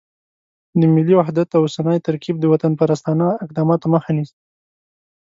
[0.79, 4.37] د ملي وحدت اوسنی ترکیب د وطنپرستانه اقداماتو مخه نیسي.